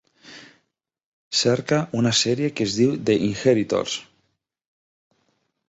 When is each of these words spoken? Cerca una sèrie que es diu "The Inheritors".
Cerca 1.41 1.77
una 1.99 2.15
sèrie 2.21 2.49
que 2.55 2.67
es 2.69 2.79
diu 2.79 2.97
"The 3.11 3.19
Inheritors". 3.29 4.01